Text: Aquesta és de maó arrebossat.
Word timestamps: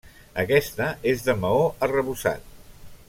Aquesta 0.43 0.87
és 1.11 1.21
de 1.27 1.35
maó 1.43 1.61
arrebossat. 1.89 2.51